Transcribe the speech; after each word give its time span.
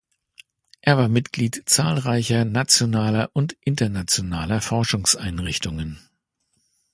Er 0.81 0.97
war 0.97 1.09
Mitglied 1.09 1.61
zahlreicher 1.69 2.43
nationaler 2.43 3.29
und 3.33 3.55
internationaler 3.63 4.59
Forschungseinrichtungen. 4.59 5.99